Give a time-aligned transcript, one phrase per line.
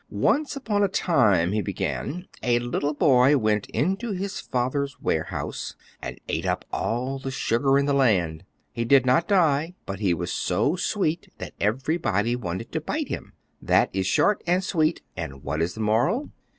[0.09, 6.19] "Once upon a time," he began, "a little boy went into his father's warehouse and
[6.27, 8.43] ate up all the sugar in the land.
[8.71, 13.33] He did not die, but he was so sweet that everybody wanted to bite him.
[13.61, 16.31] That is short and sweet; and what is the moral?"